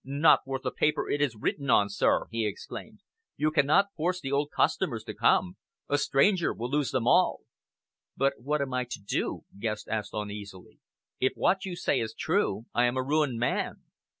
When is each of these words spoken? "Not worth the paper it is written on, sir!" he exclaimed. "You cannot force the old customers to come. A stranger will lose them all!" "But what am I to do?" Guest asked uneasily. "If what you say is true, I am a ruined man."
"Not 0.03 0.47
worth 0.47 0.63
the 0.63 0.71
paper 0.71 1.07
it 1.11 1.21
is 1.21 1.35
written 1.35 1.69
on, 1.69 1.87
sir!" 1.87 2.25
he 2.31 2.43
exclaimed. 2.47 3.01
"You 3.37 3.51
cannot 3.51 3.93
force 3.95 4.19
the 4.19 4.31
old 4.31 4.49
customers 4.49 5.03
to 5.03 5.13
come. 5.13 5.57
A 5.89 5.99
stranger 5.99 6.55
will 6.55 6.71
lose 6.71 6.89
them 6.89 7.05
all!" 7.07 7.41
"But 8.17 8.33
what 8.41 8.61
am 8.63 8.73
I 8.73 8.85
to 8.85 8.99
do?" 8.99 9.43
Guest 9.59 9.87
asked 9.87 10.15
uneasily. 10.15 10.79
"If 11.19 11.33
what 11.35 11.65
you 11.65 11.75
say 11.75 11.99
is 11.99 12.15
true, 12.15 12.65
I 12.73 12.85
am 12.85 12.97
a 12.97 13.03
ruined 13.03 13.37
man." 13.37 13.83